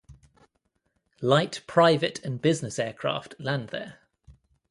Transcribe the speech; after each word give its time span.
Light 1.21 1.61
private 1.67 2.25
and 2.25 2.41
business 2.41 2.79
aircraft 2.79 3.35
land 3.39 3.69
there. 3.69 3.99